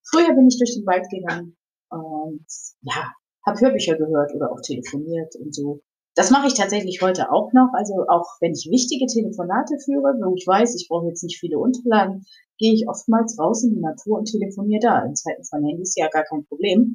früher 0.03 0.35
bin 0.35 0.49
ich 0.49 0.59
durch 0.59 0.75
den 0.75 0.87
Wald 0.87 1.09
gegangen 1.11 1.57
und 1.91 2.47
ja, 2.83 3.13
habe 3.47 3.61
Hörbücher 3.61 3.97
gehört 3.97 4.35
oder 4.35 4.53
auch 4.53 4.61
telefoniert 4.61 5.35
und 5.37 5.55
so. 5.55 5.81
Das 6.15 6.31
mache 6.31 6.49
ich 6.49 6.55
tatsächlich 6.55 7.01
heute 7.03 7.31
auch 7.33 7.53
noch. 7.53 7.71
Also 7.73 8.05
auch 8.09 8.27
wenn 8.41 8.53
ich 8.53 8.69
wichtige 8.71 9.07
Telefonate 9.07 9.79
führe, 9.85 10.19
wo 10.23 10.35
ich 10.35 10.47
weiß, 10.47 10.75
ich 10.75 10.89
brauche 10.89 11.09
jetzt 11.09 11.23
nicht 11.23 11.39
viele 11.39 11.59
Unterlagen, 11.59 12.25
gehe 12.59 12.75
ich 12.75 12.89
oftmals 12.89 13.39
raus 13.39 13.65
in 13.65 13.75
die 13.75 13.81
Natur 13.81 14.19
und 14.19 14.27
telefoniere 14.27 14.81
da. 14.83 15.05
In 15.05 15.15
Zeiten 15.15 15.45
von 15.45 15.65
Handys 15.65 15.95
ja 15.97 16.09
gar 16.09 16.25
kein 16.25 16.45
Problem, 16.47 16.95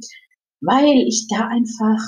weil 0.62 1.08
ich 1.08 1.28
da 1.30 1.48
einfach 1.48 2.02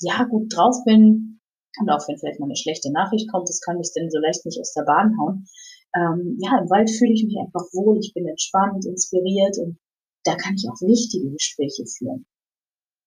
ja 0.00 0.24
gut 0.24 0.52
drauf 0.54 0.76
bin. 0.84 1.40
Und 1.80 1.90
auch 1.90 2.06
wenn 2.08 2.18
vielleicht 2.18 2.40
mal 2.40 2.46
eine 2.46 2.56
schlechte 2.56 2.90
Nachricht 2.92 3.30
kommt, 3.30 3.48
das 3.48 3.60
kann 3.60 3.78
mich 3.78 3.92
denn 3.94 4.10
so 4.10 4.18
leicht 4.18 4.44
nicht 4.44 4.60
aus 4.60 4.72
der 4.74 4.82
Bahn 4.82 5.16
hauen 5.18 5.46
ähm, 5.94 6.38
ja, 6.40 6.58
im 6.58 6.70
Wald 6.70 6.90
fühle 6.90 7.12
ich 7.12 7.24
mich 7.24 7.36
einfach 7.38 7.66
wohl, 7.72 7.98
ich 7.98 8.12
bin 8.14 8.26
entspannt, 8.26 8.86
inspiriert 8.86 9.58
und 9.58 9.78
da 10.24 10.34
kann 10.36 10.54
ich 10.54 10.68
auch 10.68 10.80
wichtige 10.80 11.30
Gespräche 11.30 11.84
führen. 11.86 12.26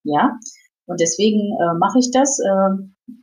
Ja, 0.03 0.37
und 0.87 0.99
deswegen 0.99 1.57
äh, 1.59 1.73
mache 1.79 1.99
ich 1.99 2.11
das. 2.11 2.39
Äh, 2.39 2.69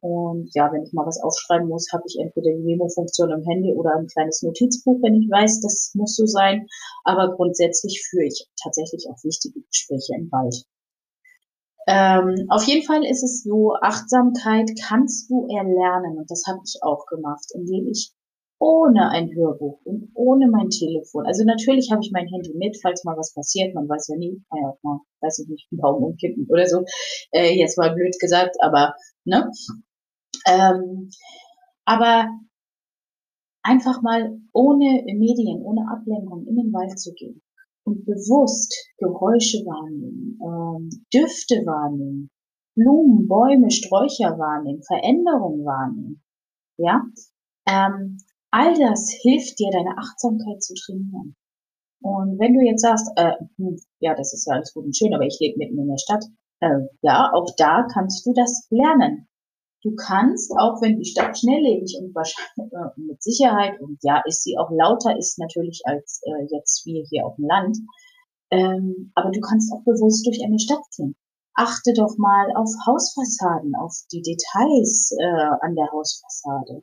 und 0.01 0.51
ja, 0.55 0.73
wenn 0.73 0.83
ich 0.83 0.93
mal 0.93 1.07
was 1.07 1.21
aufschreiben 1.23 1.69
muss, 1.69 1.93
habe 1.93 2.05
ich 2.07 2.17
entweder 2.19 2.51
die 2.51 2.63
Memo-Funktion 2.63 3.31
im 3.31 3.43
Handy 3.45 3.73
oder 3.73 3.95
ein 3.97 4.07
kleines 4.07 4.43
Notizbuch, 4.43 5.01
wenn 5.03 5.15
ich 5.15 5.31
weiß, 5.31 5.61
das 5.61 5.93
muss 5.95 6.17
so 6.17 6.27
sein. 6.27 6.67
Aber 7.05 7.35
grundsätzlich 7.37 8.03
führe 8.09 8.27
ich 8.27 8.47
tatsächlich 8.63 9.07
auch 9.09 9.23
wichtige 9.23 9.61
Gespräche 9.61 10.15
im 10.17 10.31
Wald. 10.31 10.65
Ähm, 11.89 12.47
auf 12.49 12.63
jeden 12.65 12.87
Fall 12.87 13.05
ist 13.05 13.25
es 13.25 13.43
so, 13.43 13.75
Achtsamkeit 13.81 14.71
kannst 14.87 15.29
du 15.29 15.49
erlernen 15.49 16.17
und 16.17 16.31
das 16.31 16.45
habe 16.47 16.61
ich 16.65 16.79
auch 16.83 17.07
gemacht, 17.07 17.47
indem 17.55 17.89
ich 17.89 18.13
ohne 18.63 19.11
ein 19.11 19.35
Hörbuch 19.35 19.81
und 19.83 20.13
ohne 20.15 20.47
mein 20.47 20.69
Telefon. 20.69 21.27
Also 21.27 21.43
natürlich 21.43 21.91
habe 21.91 22.01
ich 22.01 22.13
mein 22.13 22.29
Handy 22.29 22.55
mit, 22.55 22.79
falls 22.81 23.03
mal 23.03 23.17
was 23.17 23.35
passiert. 23.35 23.75
Man 23.75 23.89
weiß 23.89 24.07
ja 24.07 24.17
nie, 24.17 24.41
kann 24.49 24.63
ja 24.63 24.69
auch 24.69 24.79
mal, 24.83 25.01
weiß 25.21 25.41
ich 25.41 25.49
nicht, 25.49 25.67
einen 25.73 25.81
Baum 25.81 26.05
umkippen 26.05 26.47
oder 26.49 26.65
so. 26.67 26.85
Äh, 27.33 27.59
jetzt 27.59 27.77
mal 27.77 27.93
blöd 27.93 28.17
gesagt, 28.21 28.55
aber 28.61 28.95
ne. 29.25 29.51
Ähm, 30.47 31.11
aber 31.87 32.29
einfach 33.65 34.01
mal 34.01 34.39
ohne 34.53 35.03
Medien, 35.07 35.63
ohne 35.63 35.91
Ablenkung 35.91 36.47
in 36.47 36.55
den 36.55 36.73
Wald 36.73 36.97
zu 37.01 37.13
gehen 37.15 37.43
und 37.83 38.05
bewusst 38.05 38.73
Geräusche 38.99 39.59
wahrnehmen, 39.67 40.39
ähm, 40.41 41.05
Düfte 41.13 41.67
wahrnehmen, 41.67 42.31
Blumen, 42.77 43.27
Bäume, 43.27 43.73
Sträucher 43.73 44.39
wahrnehmen, 44.39 44.85
Veränderungen 44.85 45.65
wahrnehmen. 45.65 46.23
Ja, 46.77 47.03
ähm, 47.67 48.19
All 48.55 48.75
das 48.75 49.11
hilft 49.23 49.59
dir, 49.59 49.71
deine 49.73 49.97
Achtsamkeit 49.97 50.63
zu 50.63 50.75
trainieren. 50.75 51.35
Und 52.03 52.39
wenn 52.39 52.53
du 52.53 52.61
jetzt 52.61 52.83
sagst, 52.83 53.09
äh, 53.17 53.33
hm, 53.57 53.81
ja, 54.01 54.15
das 54.15 54.35
ist 54.35 54.47
ja 54.47 54.55
alles 54.55 54.75
gut 54.75 54.85
und 54.85 54.95
schön, 54.97 55.15
aber 55.15 55.25
ich 55.25 55.39
lebe 55.41 55.57
mitten 55.57 55.79
in 55.79 55.89
der 55.89 55.97
Stadt, 55.97 56.25
äh, 56.61 56.87
ja, 57.01 57.33
auch 57.33 57.49
da 57.57 57.87
kannst 57.91 58.27
du 58.27 58.35
das 58.35 58.67
lernen. 58.69 59.27
Du 59.83 59.95
kannst, 59.95 60.53
auch 60.59 60.83
wenn 60.83 60.99
die 60.99 61.07
Stadt 61.07 61.39
schnelllebig 61.39 61.97
und 61.99 62.15
wahrscheinlich 62.15 62.73
äh, 62.73 63.01
mit 63.01 63.23
Sicherheit 63.23 63.81
und 63.81 63.99
ja, 64.03 64.21
ist 64.27 64.45
sie 64.45 64.59
auch 64.59 64.71
lauter 64.71 65.17
ist 65.17 65.39
natürlich 65.39 65.81
als 65.87 66.21
äh, 66.25 66.47
jetzt 66.53 66.85
wir 66.85 67.05
hier 67.09 67.25
auf 67.25 67.37
dem 67.37 67.47
Land, 67.47 67.79
ähm, 68.51 69.13
aber 69.15 69.31
du 69.31 69.41
kannst 69.41 69.73
auch 69.73 69.83
bewusst 69.85 70.27
durch 70.27 70.45
eine 70.45 70.59
Stadt 70.59 70.85
gehen. 70.97 71.17
Achte 71.55 71.95
doch 71.95 72.19
mal 72.19 72.55
auf 72.55 72.69
Hausfassaden, 72.87 73.75
auf 73.77 73.95
die 74.13 74.23
Details 74.23 75.17
äh, 75.19 75.65
an 75.65 75.75
der 75.75 75.91
Hausfassade 75.91 76.83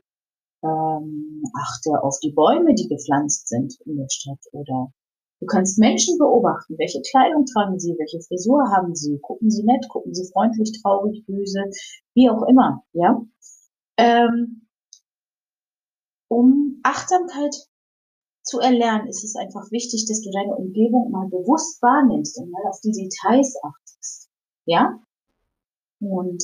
ähm, 0.64 1.44
achte 1.54 2.04
auf 2.04 2.20
die 2.22 2.32
Bäume, 2.32 2.74
die 2.74 2.88
gepflanzt 2.88 3.48
sind 3.48 3.80
in 3.86 3.98
der 3.98 4.10
Stadt 4.10 4.40
oder 4.52 4.92
du 5.40 5.46
kannst 5.46 5.80
Menschen 5.80 6.18
beobachten, 6.18 6.78
welche 6.78 7.02
Kleidung 7.02 7.46
tragen 7.46 7.80
sie, 7.80 7.96
welche 7.98 8.22
Frisur 8.22 8.70
haben 8.76 8.96
sie, 8.96 9.20
gucken 9.20 9.50
sie 9.50 9.64
nett, 9.64 9.88
gucken 9.90 10.14
sie 10.14 10.30
freundlich, 10.32 10.82
traurig, 10.82 11.26
böse, 11.26 11.64
wie 12.14 12.30
auch 12.30 12.44
immer, 12.44 12.84
ja. 12.94 13.22
Ähm, 13.98 14.68
um 16.28 16.80
Achtsamkeit 16.84 17.56
zu 18.44 18.60
erlernen, 18.60 19.08
ist 19.08 19.24
es 19.24 19.36
einfach 19.36 19.72
wichtig, 19.72 20.06
dass 20.08 20.22
du 20.22 20.32
deine 20.32 20.56
Umgebung 20.56 21.12
mal 21.12 21.28
bewusst 21.28 21.82
wahrnimmst 21.82 22.38
und 22.38 22.52
mal 22.52 22.64
auf 22.68 22.80
die 22.82 22.92
Details 22.92 23.56
achtest, 23.64 24.30
ja. 24.66 25.00
Und 26.00 26.44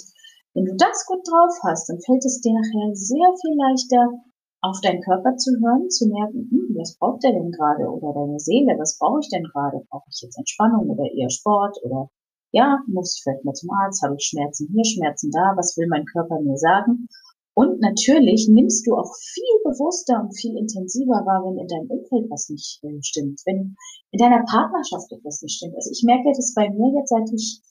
wenn 0.55 0.65
du 0.65 0.75
das 0.75 1.05
gut 1.05 1.19
drauf 1.27 1.51
hast, 1.63 1.89
dann 1.89 1.99
fällt 1.99 2.23
es 2.23 2.39
dir 2.39 2.53
nachher 2.53 2.95
sehr 2.95 3.29
viel 3.43 3.55
leichter, 3.59 4.23
auf 4.61 4.79
deinen 4.81 5.01
Körper 5.01 5.35
zu 5.37 5.51
hören, 5.61 5.89
zu 5.89 6.07
merken, 6.07 6.49
hm, 6.49 6.75
was 6.79 6.97
braucht 6.97 7.23
der 7.23 7.33
denn 7.33 7.51
gerade? 7.51 7.85
Oder 7.85 8.13
deine 8.13 8.39
Seele, 8.39 8.73
was 8.79 8.97
brauche 8.97 9.19
ich 9.19 9.29
denn 9.29 9.43
gerade? 9.43 9.85
Brauche 9.89 10.07
ich 10.09 10.21
jetzt 10.23 10.37
Entspannung 10.37 10.89
oder 10.89 11.03
eher 11.11 11.29
Sport? 11.29 11.77
Oder 11.83 12.09
ja, 12.51 12.79
muss 12.87 13.15
ich 13.15 13.23
vielleicht 13.23 13.45
mal 13.45 13.53
zum 13.53 13.69
Arzt? 13.69 14.01
Habe 14.01 14.15
ich 14.17 14.25
Schmerzen 14.25 14.69
hier, 14.71 14.85
Schmerzen 14.85 15.29
da? 15.29 15.53
Was 15.55 15.77
will 15.77 15.87
mein 15.87 16.05
Körper 16.05 16.39
mir 16.39 16.57
sagen? 16.57 17.07
Und 17.53 17.79
natürlich 17.79 18.47
nimmst 18.49 18.87
du 18.87 18.95
auch 18.95 19.13
viel 19.15 19.55
bewusster 19.63 20.19
und 20.19 20.35
viel 20.35 20.57
intensiver 20.57 21.23
wahr, 21.27 21.43
wenn 21.45 21.59
in 21.59 21.67
deinem 21.67 21.89
Umfeld 21.89 22.31
was 22.31 22.49
nicht 22.49 22.83
äh, 22.83 22.97
stimmt, 23.01 23.41
wenn 23.45 23.75
in 24.11 24.19
deiner 24.19 24.43
Partnerschaft 24.43 25.11
etwas 25.11 25.41
nicht 25.41 25.55
stimmt. 25.55 25.75
Also 25.75 25.91
ich 25.91 26.03
merke 26.03 26.31
das 26.35 26.53
bei 26.53 26.69
mir 26.69 26.91
jetzt, 26.99 27.09
seit 27.09 27.31
ich 27.31 27.61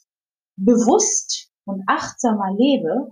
bewusst 0.57 1.51
und 1.67 1.83
achtsamer 1.87 2.55
lebe, 2.57 3.11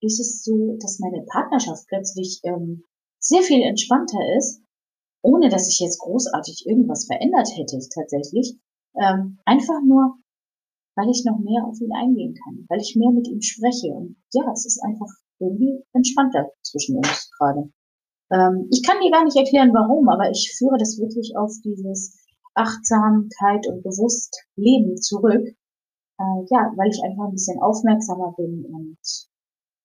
ist 0.00 0.20
es 0.20 0.42
so, 0.42 0.76
dass 0.80 0.98
meine 0.98 1.24
Partnerschaft 1.26 1.86
plötzlich 1.88 2.40
ähm, 2.44 2.84
sehr 3.18 3.42
viel 3.42 3.62
entspannter 3.62 4.18
ist, 4.38 4.62
ohne 5.22 5.48
dass 5.48 5.68
ich 5.68 5.80
jetzt 5.80 5.98
großartig 6.00 6.64
irgendwas 6.66 7.06
verändert 7.06 7.48
hätte 7.54 7.78
tatsächlich. 7.94 8.58
Ähm, 8.96 9.38
einfach 9.44 9.80
nur, 9.84 10.16
weil 10.96 11.10
ich 11.10 11.24
noch 11.24 11.38
mehr 11.38 11.64
auf 11.66 11.80
ihn 11.80 11.92
eingehen 11.94 12.34
kann, 12.42 12.66
weil 12.68 12.80
ich 12.80 12.96
mehr 12.96 13.10
mit 13.10 13.28
ihm 13.28 13.40
spreche. 13.40 13.88
Und 13.88 14.16
ja, 14.32 14.50
es 14.52 14.66
ist 14.66 14.82
einfach 14.82 15.10
irgendwie 15.38 15.84
entspannter 15.92 16.50
zwischen 16.62 16.96
uns 16.96 17.30
gerade. 17.38 17.70
Ähm, 18.32 18.68
ich 18.70 18.82
kann 18.82 19.00
dir 19.02 19.10
gar 19.10 19.24
nicht 19.24 19.36
erklären, 19.36 19.72
warum, 19.74 20.08
aber 20.08 20.30
ich 20.30 20.54
führe 20.56 20.78
das 20.78 20.98
wirklich 20.98 21.36
auf 21.36 21.52
dieses 21.64 22.16
Achtsamkeit 22.54 23.66
und 23.68 23.82
bewusst 23.82 24.44
Leben 24.56 24.96
zurück. 24.96 25.56
Äh, 26.20 26.44
ja, 26.50 26.70
weil 26.76 26.90
ich 26.90 27.02
einfach 27.02 27.24
ein 27.24 27.32
bisschen 27.32 27.60
aufmerksamer 27.62 28.34
bin 28.36 28.66
und 28.66 28.98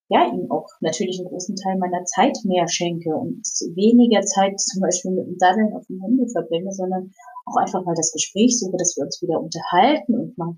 ja, 0.09 0.27
ihm 0.31 0.51
auch 0.51 0.67
natürlich 0.81 1.17
einen 1.17 1.29
großen 1.29 1.55
Teil 1.55 1.77
meiner 1.79 2.03
Zeit 2.03 2.37
mehr 2.43 2.67
schenke 2.67 3.15
und 3.15 3.41
weniger 3.73 4.21
Zeit 4.21 4.59
zum 4.59 4.81
Beispiel 4.81 5.11
mit 5.11 5.25
dem 5.25 5.37
Daddeln 5.37 5.73
auf 5.73 5.87
dem 5.87 6.01
Handy 6.01 6.27
verbringe, 6.29 6.71
sondern 6.71 7.11
auch 7.45 7.55
einfach 7.55 7.83
mal 7.85 7.95
das 7.95 8.11
Gespräch 8.11 8.59
suche, 8.59 8.77
dass 8.77 8.95
wir 8.97 9.05
uns 9.05 9.21
wieder 9.21 9.41
unterhalten 9.41 10.13
und 10.13 10.37
mal 10.37 10.55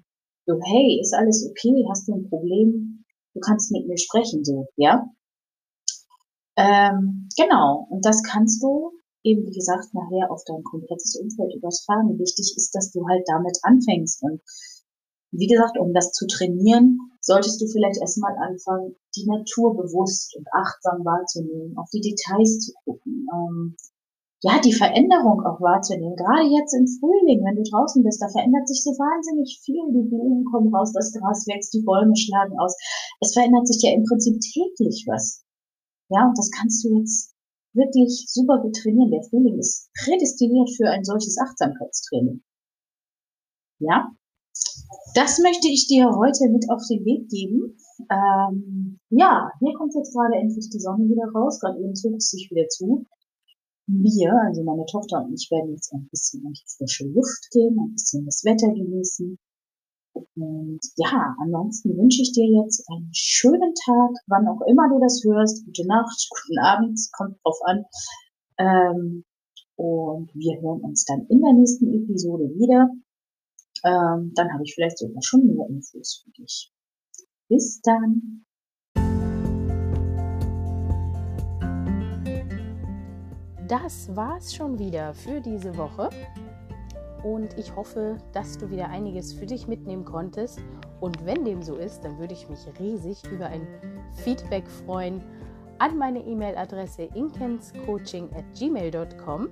so, 0.48 0.60
hey, 0.64 1.00
ist 1.00 1.14
alles 1.14 1.48
okay? 1.50 1.86
Hast 1.90 2.08
du 2.08 2.16
ein 2.16 2.28
Problem? 2.30 3.06
Du 3.34 3.40
kannst 3.40 3.72
mit 3.72 3.88
mir 3.88 3.98
sprechen, 3.98 4.44
so, 4.44 4.68
ja? 4.76 5.06
Ähm, 6.58 7.30
genau. 7.38 7.88
Und 7.90 8.04
das 8.04 8.24
kannst 8.24 8.64
du 8.64 8.92
eben, 9.24 9.46
wie 9.46 9.56
gesagt, 9.56 9.94
nachher 9.94 10.32
auf 10.32 10.44
dein 10.46 10.64
komplettes 10.64 11.16
Umfeld 11.22 11.54
übertragen. 11.56 12.18
Wichtig 12.18 12.54
ist, 12.56 12.72
dass 12.74 12.92
du 12.92 13.08
halt 13.08 13.24
damit 13.28 13.58
anfängst 13.62 14.24
und 14.24 14.42
wie 15.32 15.48
gesagt, 15.48 15.78
um 15.80 15.94
das 15.94 16.12
zu 16.12 16.26
trainieren, 16.28 17.00
solltest 17.22 17.62
du 17.62 17.68
vielleicht 17.68 18.00
erstmal 18.00 18.36
anfangen, 18.38 18.96
die 19.16 19.26
Natur 19.28 19.76
bewusst 19.76 20.36
und 20.38 20.48
achtsam 20.54 21.04
wahrzunehmen, 21.04 21.78
auf 21.78 21.90
die 21.92 22.02
Details 22.02 22.60
zu 22.60 22.74
gucken, 22.86 23.28
ähm, 23.34 23.76
ja, 24.42 24.62
die 24.62 24.74
Veränderung 24.74 25.42
auch 25.42 25.60
wahrzunehmen. 25.60 26.16
Gerade 26.16 26.46
jetzt 26.46 26.74
im 26.78 26.86
Frühling, 26.86 27.42
wenn 27.44 27.58
du 27.58 27.66
draußen 27.66 28.04
bist, 28.04 28.22
da 28.22 28.30
verändert 28.30 28.68
sich 28.68 28.84
so 28.84 28.92
wahnsinnig 28.92 29.60
viel. 29.66 29.82
Die 29.90 30.08
Blumen 30.08 30.46
kommen 30.46 30.74
raus, 30.74 30.94
das 30.94 31.12
Gras 31.12 31.48
wächst, 31.48 31.74
die 31.74 31.82
Bäume 31.82 32.16
schlagen 32.16 32.54
aus. 32.60 32.78
Es 33.20 33.34
verändert 33.34 33.68
sich 33.68 33.82
ja 33.82 33.96
im 33.98 34.04
Prinzip 34.06 34.38
täglich 34.40 35.06
was. 35.08 35.44
Ja, 36.10 36.30
und 36.30 36.38
das 36.38 36.52
kannst 36.52 36.86
du 36.86 37.00
jetzt 37.00 37.34
wirklich 37.74 38.26
super 38.30 38.62
gut 38.62 38.76
trainieren. 38.76 39.10
Der 39.10 39.24
Frühling 39.24 39.58
ist 39.58 39.90
prädestiniert 40.06 40.70
für 40.78 40.88
ein 40.90 41.04
solches 41.04 41.38
Achtsamkeitstraining. 41.42 42.44
Ja, 43.80 44.14
das 45.14 45.40
möchte 45.40 45.68
ich 45.68 45.88
dir 45.88 46.10
heute 46.16 46.50
mit 46.50 46.70
auf 46.70 46.82
den 46.90 47.04
Weg 47.06 47.30
geben. 47.30 47.78
Ähm, 48.12 49.00
ja, 49.10 49.50
hier 49.60 49.74
kommt 49.74 49.96
jetzt 49.96 50.14
gerade 50.14 50.36
endlich 50.36 50.70
die 50.70 50.80
Sonne 50.80 51.10
wieder 51.10 51.28
raus. 51.34 51.60
Gerade 51.60 51.80
eben 51.80 51.96
zog 51.96 52.16
es 52.16 52.30
sich 52.30 52.50
wieder 52.52 52.68
zu. 52.70 53.06
Wir, 53.88 54.34
also 54.46 54.64
meine 54.64 54.86
Tochter 54.86 55.24
und 55.24 55.34
ich, 55.34 55.50
werden 55.50 55.72
jetzt 55.72 55.94
ein 55.94 56.08
bisschen 56.12 56.44
in 56.44 56.54
die 56.54 56.64
frische 56.68 57.08
Luft 57.08 57.50
gehen, 57.52 57.80
ein 57.80 57.94
bisschen 57.94 58.26
das 58.26 58.44
Wetter 58.44 58.68
genießen. 58.68 59.38
Und 60.14 60.80
ja, 60.98 61.36
ansonsten 61.40 61.98
wünsche 61.98 62.22
ich 62.22 62.34
dir 62.34 62.46
jetzt 62.64 62.86
einen 62.90 63.10
schönen 63.14 63.74
Tag, 63.86 64.12
wann 64.28 64.48
auch 64.48 64.62
immer 64.68 64.90
du 64.90 65.00
das 65.00 65.24
hörst. 65.24 65.66
Gute 65.66 65.88
Nacht, 65.88 66.28
guten 66.30 66.60
Abend, 66.60 67.00
kommt 67.14 67.38
drauf 67.44 67.58
an. 67.66 67.86
Ähm, 68.58 69.24
und 69.78 70.34
wir 70.34 70.62
hören 70.62 70.82
uns 70.82 71.06
dann 71.06 71.26
in 71.30 71.42
der 71.42 71.54
nächsten 71.54 71.94
Episode 71.94 72.50
wieder 72.56 72.90
ähm, 73.88 74.34
dann 74.36 74.52
habe 74.52 74.64
ich 74.64 74.74
vielleicht 74.76 74.98
sogar 74.98 75.22
schon 75.22 75.48
mehr 75.48 75.68
Infos 75.70 76.24
für 76.24 76.32
dich. 76.32 76.72
Bis 77.50 77.82
dann. 77.82 78.44
Das 83.68 84.16
war's 84.16 84.54
schon 84.56 84.80
wieder 84.80 85.14
für 85.14 85.42
diese 85.42 85.76
Woche. 85.78 86.10
Und 87.24 87.58
ich 87.58 87.76
hoffe, 87.76 88.18
dass 88.34 88.58
du 88.58 88.70
wieder 88.70 88.90
einiges 88.90 89.34
für 89.34 89.46
dich 89.46 89.68
mitnehmen 89.68 90.06
konntest. 90.06 90.60
Und 91.00 91.26
wenn 91.26 91.44
dem 91.46 91.62
so 91.62 91.76
ist, 91.76 92.02
dann 92.02 92.18
würde 92.20 92.34
ich 92.34 92.48
mich 92.50 92.60
riesig 92.80 93.24
über 93.32 93.48
ein 93.48 93.68
Feedback 94.24 94.68
freuen 94.68 95.22
an 95.80 95.98
meine 95.98 96.20
E-Mail-Adresse 96.20 97.10
inkenscoaching 97.14 98.30
at 98.34 98.46
gmail.com. 98.58 99.50